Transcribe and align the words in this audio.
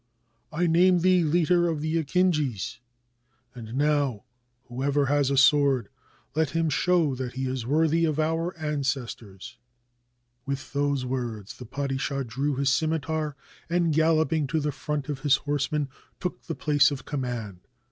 "I 0.51 0.65
name 0.65 1.01
thee 1.01 1.23
leader 1.23 1.67
of 1.67 1.79
the 1.81 1.97
akinjis; 2.03 2.79
and 3.53 3.75
now, 3.75 4.23
who 4.63 4.81
ever 4.81 5.05
has 5.05 5.29
a 5.29 5.37
sword, 5.37 5.89
let 6.33 6.49
him 6.49 6.71
show 6.71 7.13
that 7.13 7.33
he 7.33 7.45
is 7.45 7.67
worthy 7.67 8.05
of 8.05 8.19
our 8.19 8.57
ancestors!" 8.57 9.59
With 10.43 10.73
these 10.73 11.05
words 11.05 11.55
the 11.59 11.67
padishah 11.67 12.23
drew 12.25 12.55
his 12.55 12.71
scimitar, 12.71 13.35
and, 13.69 13.93
galloping 13.93 14.47
to 14.47 14.59
the 14.59 14.71
front 14.71 15.07
of 15.07 15.19
his 15.19 15.35
horsemen, 15.35 15.87
took 16.19 16.45
the 16.47 16.55
place 16.55 16.89
of 16.89 17.05
command. 17.05 17.59